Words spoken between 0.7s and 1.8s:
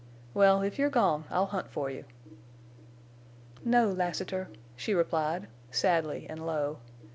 you're gone I'll hunt